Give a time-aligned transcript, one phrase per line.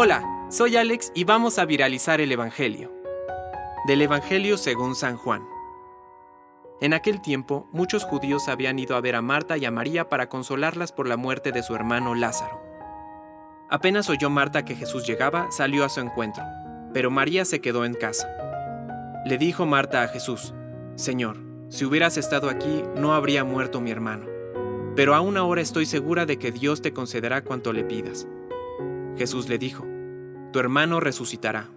[0.00, 2.92] Hola, soy Alex y vamos a viralizar el Evangelio.
[3.88, 5.42] Del Evangelio según San Juan.
[6.80, 10.28] En aquel tiempo, muchos judíos habían ido a ver a Marta y a María para
[10.28, 12.62] consolarlas por la muerte de su hermano Lázaro.
[13.70, 16.44] Apenas oyó Marta que Jesús llegaba, salió a su encuentro,
[16.92, 18.28] pero María se quedó en casa.
[19.24, 20.54] Le dijo Marta a Jesús,
[20.94, 21.38] Señor,
[21.70, 24.26] si hubieras estado aquí, no habría muerto mi hermano.
[24.94, 28.28] Pero aún ahora estoy segura de que Dios te concederá cuanto le pidas.
[29.18, 29.84] Jesús le dijo,
[30.52, 31.68] Tu hermano resucitará.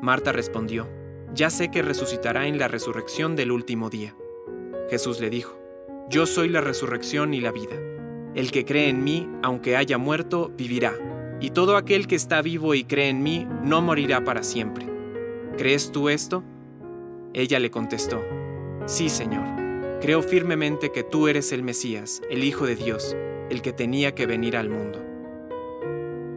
[0.00, 0.88] Marta respondió,
[1.34, 4.14] Ya sé que resucitará en la resurrección del último día.
[4.88, 5.58] Jesús le dijo,
[6.08, 7.74] Yo soy la resurrección y la vida.
[8.36, 10.94] El que cree en mí, aunque haya muerto, vivirá,
[11.40, 14.86] y todo aquel que está vivo y cree en mí, no morirá para siempre.
[15.58, 16.44] ¿Crees tú esto?
[17.34, 18.22] Ella le contestó,
[18.86, 19.46] Sí, Señor,
[20.00, 23.16] creo firmemente que tú eres el Mesías, el Hijo de Dios,
[23.50, 25.05] el que tenía que venir al mundo.